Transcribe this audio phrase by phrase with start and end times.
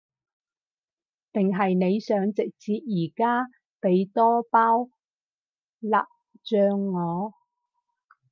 [1.31, 3.45] 定係你想直接而家
[3.79, 4.89] 畀多包
[5.81, 6.07] 辣
[6.43, 7.33] 醬我？